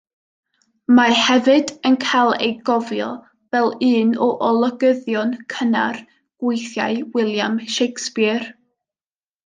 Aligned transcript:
Mae 0.99 1.17
hefyd 1.25 1.73
yn 1.89 1.97
cael 2.05 2.33
ei 2.37 2.47
gofio 2.71 3.11
fel 3.57 3.71
un 3.91 4.17
o 4.29 4.31
olygyddion 4.49 5.37
cynnar 5.57 6.03
gweithiau 6.07 7.09
William 7.19 7.65
Shakespeare. 7.79 8.53